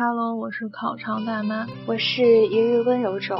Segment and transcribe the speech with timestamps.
[0.00, 3.36] Hello，我是烤肠大妈，我是一日温柔种。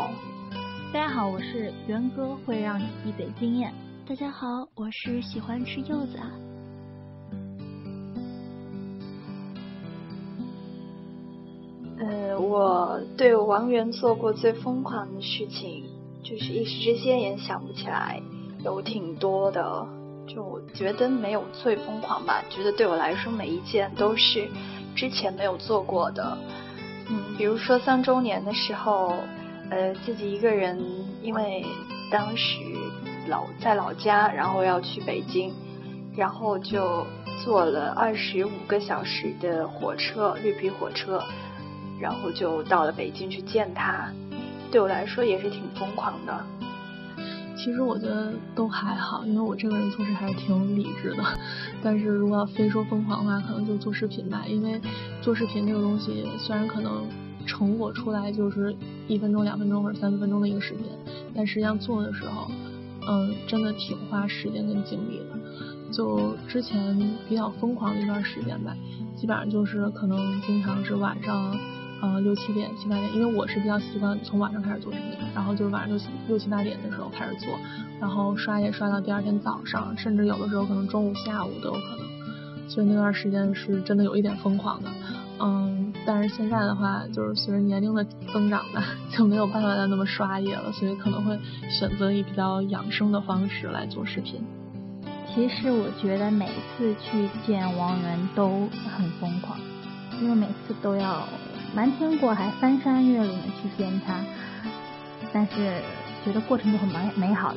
[0.93, 3.73] 大家好，我是元哥，会让你一嘴惊艳。
[4.09, 6.33] 大家好，我是喜欢吃柚子啊。
[12.01, 15.85] 呃，我对王源做过最疯狂的事情，
[16.25, 18.21] 就是一时之间也想不起来，
[18.65, 19.87] 有挺多的。
[20.27, 24.47] 就我觉得没有最疯狂吧，觉得对我来说每一件都是
[24.99, 26.37] 之前没有做过的。
[27.09, 29.15] 嗯，比如说三周年的时候，
[29.71, 30.77] 呃，自己一个人，
[31.23, 31.65] 因为
[32.11, 32.59] 当时。
[33.29, 35.53] 老在老家，然后要去北京，
[36.17, 37.07] 然后就
[37.45, 41.23] 坐了二十五个小时的火车，绿皮火车，
[42.01, 44.11] 然后就到了北京去见他。
[44.71, 46.43] 对我来说也是挺疯狂的。
[47.55, 51.23] 其实我觉得都还好，因为我这个人做事还是挺理智的。
[51.83, 54.45] 但是如果要非说疯狂的话，可能就做视频吧。
[54.47, 54.81] 因为
[55.23, 57.07] 做视频这个东西，虽然可能
[57.47, 58.75] 成果出来就是
[59.07, 60.85] 一分钟、两分钟或者三四分钟的一个视频，
[61.35, 62.51] 但实际上做的时候。
[63.11, 65.91] 嗯，真的挺花时间跟精力的。
[65.91, 68.77] 就之前比较疯狂的一段时间吧，
[69.17, 71.57] 基本上就是可能经常是晚上，
[72.01, 77.59] 嗯六七点七八点，因为我是比较习惯从晚上开始做视频，然后就晚上六七六七八点的时候开始做，
[78.01, 82.07] 然后刷也刷到第二天早上，甚至有的时候可能中午下午都有可能。
[82.69, 84.91] 所以那段时间是真的有一点疯狂的。
[85.41, 88.85] 嗯，但是现在的话，就是随着年龄的增长吧，
[89.17, 91.39] 就没有办法再那么刷野了，所以可能会
[91.71, 94.45] 选择以比较养生的方式来做视频。
[95.35, 99.59] 其实我觉得每次去见王源都很疯狂，
[100.21, 101.27] 因为每次都要
[101.75, 104.21] 瞒天过海、翻山越岭的去见他，
[105.33, 105.83] 但是
[106.25, 107.55] 觉得过程都很美美好。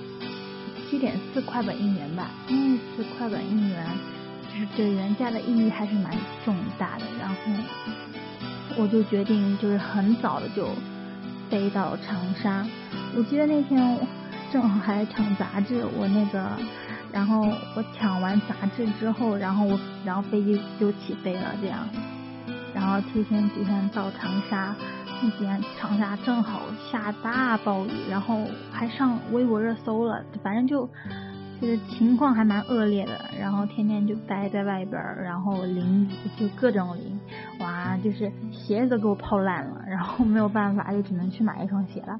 [0.89, 3.85] 七点四快本应援吧，一次快本应援。
[4.53, 6.11] 就是对原价的意义还是蛮
[6.43, 7.35] 重大的，然后
[8.75, 10.67] 我就决定就是很早的就
[11.49, 12.67] 飞到长沙。
[13.15, 13.97] 我记得那天
[14.51, 16.51] 正好还抢杂志，我那个，
[17.13, 21.88] 然后我抢完杂志之后，然后我然后飞机就起飞了，这样，
[22.81, 24.75] 然后提前几天到长沙，
[25.22, 30.90] 那天长沙正好下大暴雨，然后还上微博热搜了，反正就。
[31.62, 37.19] 就是情况还蛮恶劣的，然后天天就待在外边儿，然后淋雨就各种淋，
[37.59, 42.19] 哇，就是鞋子都给我泡烂了，然后没有办法，就只能去买一双鞋了。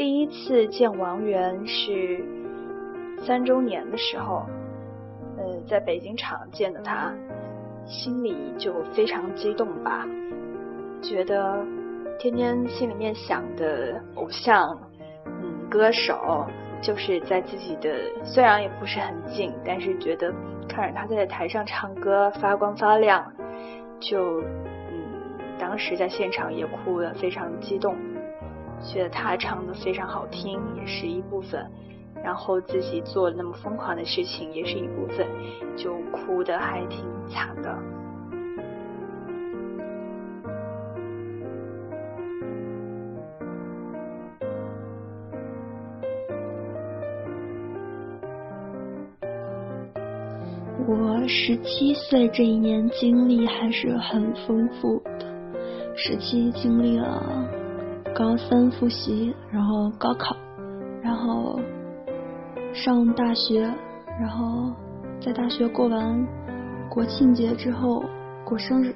[0.00, 2.24] 第一次见王源是
[3.18, 4.46] 三周年的时候，
[5.36, 7.12] 呃，在北京场见的他，
[7.84, 10.08] 心里就非常激动吧，
[11.02, 11.62] 觉得
[12.18, 14.74] 天天心里面想的偶像，
[15.26, 16.46] 嗯，歌手，
[16.80, 17.94] 就是在自己的
[18.24, 20.32] 虽然也不是很近，但是觉得
[20.66, 23.30] 看着他在台上唱歌发光发亮，
[24.00, 27.94] 就嗯，当时在现场也哭得非常激动。
[28.82, 31.60] 觉得他唱的非常好听，也是一部分；
[32.24, 35.26] 然后自己做了那么疯狂的事情，也是一部分，
[35.76, 37.78] 就哭的还挺惨的。
[50.88, 55.26] 我十七岁这一年经历还是很丰富的，
[55.94, 57.59] 十七经历了。
[58.14, 60.36] 高三复习，然后高考，
[61.02, 61.58] 然后
[62.72, 63.62] 上大学，
[64.20, 64.74] 然后
[65.20, 66.26] 在大学过完
[66.88, 68.04] 国庆节之后
[68.44, 68.94] 过生日，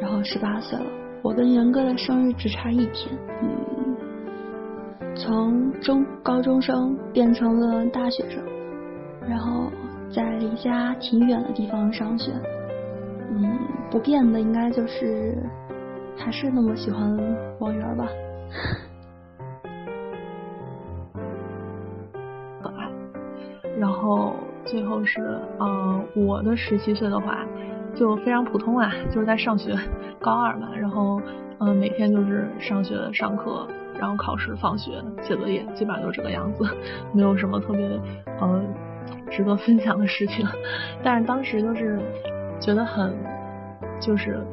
[0.00, 0.86] 然后十八岁了。
[1.22, 3.96] 我跟元哥的生日只差一天，嗯，
[5.14, 8.42] 从中高中生变成了大学生，
[9.28, 9.70] 然后
[10.12, 12.32] 在离家挺远的地方上学，
[13.30, 13.58] 嗯，
[13.90, 15.36] 不变的应该就是
[16.16, 17.16] 还是那么喜欢
[17.58, 18.08] 王源吧。
[23.78, 24.34] 然后
[24.66, 27.46] 最后是，嗯，我的十七岁的话
[27.94, 29.74] 就非常普通啊，就是在上学，
[30.20, 30.68] 高二嘛。
[30.76, 31.18] 然后，
[31.60, 33.66] 嗯，每天就是上学、上课，
[33.98, 36.64] 然后考试、放学、写作业，基本上就这个样子，
[37.14, 37.88] 没有什么特别
[38.38, 38.62] 呃
[39.30, 40.46] 值得分享的事情。
[41.02, 41.98] 但是当时就是
[42.60, 43.16] 觉得很
[43.98, 44.44] 就是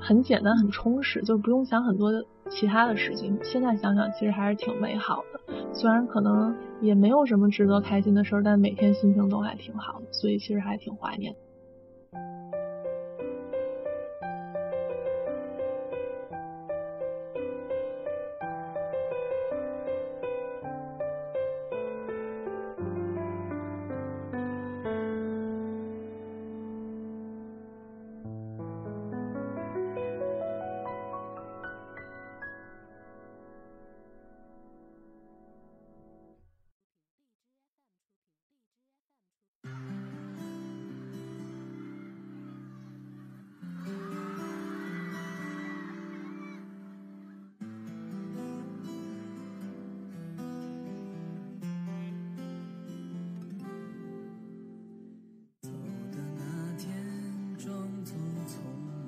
[0.00, 2.10] 很简单、很充实，就不用想很多
[2.50, 3.38] 其他的事情。
[3.42, 5.40] 现在想想，其实还是挺美好的。
[5.72, 11.38] 虽然可能也没有什么值得开心的事儿，但每天心情都还挺好的，所以其实还挺怀念的。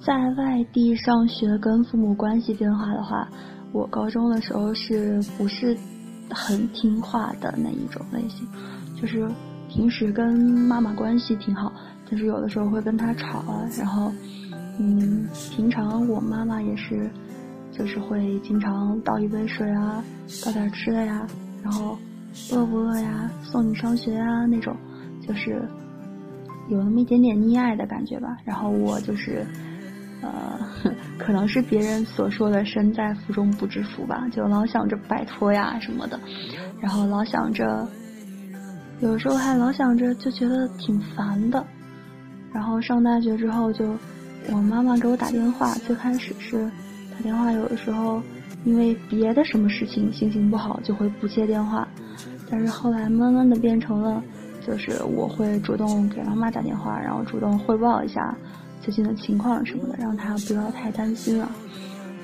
[0.07, 3.29] 在外地上学跟父母关系变化的话，
[3.73, 5.77] 我高中的时候是不是
[6.31, 8.47] 很听话的那一种类型？
[8.95, 9.29] 就是
[9.69, 11.73] 平时跟妈妈关系挺好，
[12.09, 13.69] 但是有的时候会跟她吵啊。
[13.77, 14.13] 然后，
[14.79, 17.11] 嗯，平常我妈妈也是，
[17.73, 20.05] 就是会经常倒一杯水啊，
[20.45, 21.27] 倒点吃的呀，
[21.65, 21.99] 然后
[22.53, 24.73] 饿不饿呀，送你上学啊那种，
[25.27, 25.61] 就是
[26.69, 28.37] 有那么一点点溺爱的感觉吧。
[28.45, 29.45] 然后我就是。
[30.23, 30.59] 呃，
[31.19, 36.19] 可能是别人所说的“身在福中不知福”吧，就老想着摆脱呀什么的，
[36.81, 37.87] 然后老想着，
[39.01, 41.65] 有时候还老想着就觉得挺烦的。
[42.53, 43.95] 然后上大学之后，就
[44.51, 46.65] 我妈妈给我打电话，最开始是
[47.15, 48.23] 打电话，有的时候
[48.65, 51.87] 因为别的什么事情心情不好就会不接电话，
[52.51, 54.23] 但是后来慢慢的变成了，
[54.67, 58.35] 就是我会主动给妈妈打电话，然后主动汇报一下。
[58.87, 61.51] 最近的情况什么的，让他不要太担心了。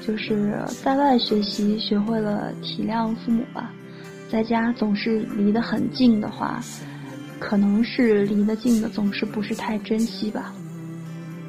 [0.01, 3.73] 就是在外学习，学会了体谅父母吧。
[4.31, 6.63] 在家总是离得很近的话，
[7.41, 10.55] 可能是离得近的总是不是太珍惜吧。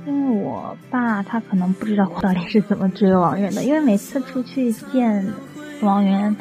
[0.07, 5.23] 因为我爸他可能不知道我到底是怎么追王源的，因为每次出去见
[5.83, 6.35] 王源，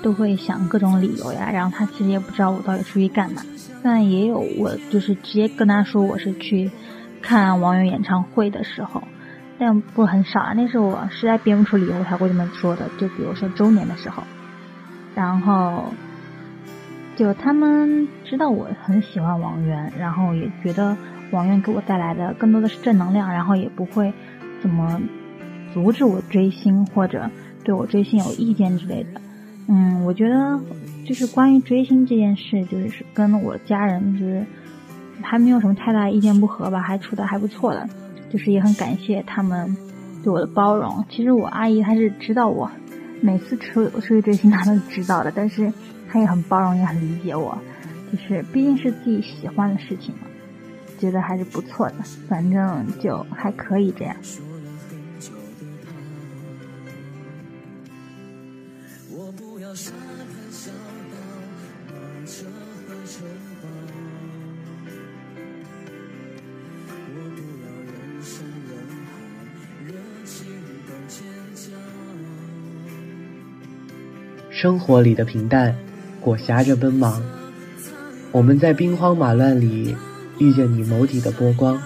[0.00, 3.42] 都会想各种理由呀，然后他其实也不知道我到底出去干嘛。
[3.82, 6.70] 但也有我就是直接跟他说我是去。
[7.22, 9.02] 看王源演唱会的时候，
[9.58, 10.52] 但不很少啊。
[10.54, 12.90] 那是我实在编不出理由才会这么说的。
[12.98, 14.22] 就比如说周年的时候，
[15.14, 15.84] 然后
[17.16, 20.96] 就他们知道我很喜欢王源，然后也觉得
[21.30, 24.12] 王源给我带来的更多的是正能量，然后也不会
[24.60, 25.00] 怎么
[25.72, 27.30] 阻止我追星或者
[27.64, 29.20] 对我追星有意见之类的。
[29.68, 30.60] 嗯，我觉得
[31.06, 34.44] 就是关于追星这件事，就是跟我家人就是。
[35.22, 37.88] 还没有什么太大意见不合吧，还处的还不错的，
[38.30, 39.76] 就是也很感谢他们
[40.22, 41.04] 对我的包容。
[41.08, 42.70] 其实我阿姨她是知道我
[43.20, 45.72] 每次出出去追星，她都知道的，但是
[46.10, 47.56] 她也很包容，也很理解我。
[48.12, 50.26] 就是毕竟是自己喜欢的事情嘛，
[50.98, 51.94] 觉得还是不错的，
[52.28, 54.14] 反正就还可以这样。
[74.62, 75.76] 生活里的平淡，
[76.20, 77.20] 裹挟着奔忙。
[78.30, 79.96] 我们在兵荒马乱里
[80.38, 81.82] 遇见你眸底的波光，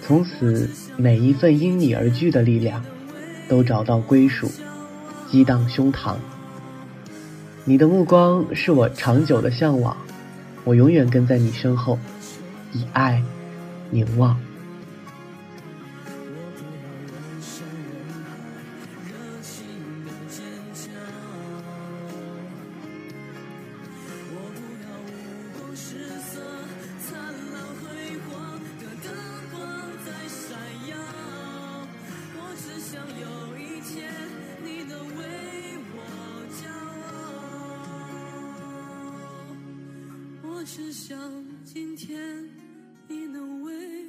[0.00, 2.80] 从此每一份因你而聚的力量，
[3.48, 4.48] 都找到归属，
[5.28, 6.14] 激荡胸膛。
[7.64, 9.96] 你的目光是我长久的向往，
[10.62, 11.98] 我永远跟在你身后，
[12.72, 13.20] 以爱
[13.90, 14.38] 凝望。
[40.62, 41.18] 我只想
[41.64, 42.48] 今天
[43.08, 44.01] 你能为。